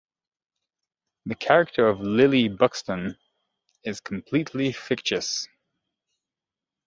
The 1.27 1.35
character 1.35 1.87
of 1.87 1.99
Lily 2.01 2.47
Buxton 2.47 3.19
is 3.83 4.01
completely 4.01 4.71
fictitious. 4.71 5.47